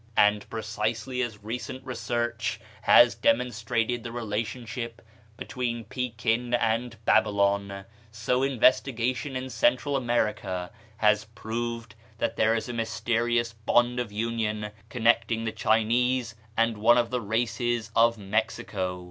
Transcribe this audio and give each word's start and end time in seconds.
And 0.17 0.49
precisely 0.49 1.21
as 1.21 1.43
recent 1.43 1.85
research 1.85 2.59
has 2.81 3.13
demonstrated 3.13 4.03
the 4.03 4.11
relationship 4.11 4.99
between 5.37 5.83
Pekin 5.83 6.55
and 6.55 6.97
Babylon, 7.05 7.85
so 8.09 8.41
investigation 8.41 9.35
in 9.35 9.47
Central 9.51 9.95
America 9.95 10.71
has 10.97 11.25
proved 11.35 11.93
that 12.17 12.35
there 12.35 12.55
is 12.55 12.67
a 12.67 12.73
mysterious 12.73 13.53
bond 13.53 13.99
of 13.99 14.11
union 14.11 14.71
connecting 14.89 15.43
the 15.43 15.51
Chinese 15.51 16.33
and 16.57 16.79
one 16.79 16.97
of 16.97 17.11
the 17.11 17.21
races 17.21 17.91
of 17.95 18.17
Mexico. 18.17 18.99